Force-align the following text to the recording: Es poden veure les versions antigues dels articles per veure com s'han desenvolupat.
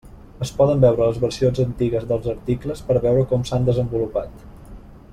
Es 0.45 0.51
poden 0.61 0.79
veure 0.85 1.09
les 1.09 1.19
versions 1.25 1.61
antigues 1.65 2.09
dels 2.13 2.31
articles 2.33 2.81
per 2.89 2.99
veure 3.07 3.27
com 3.35 3.47
s'han 3.51 3.69
desenvolupat. 3.73 4.47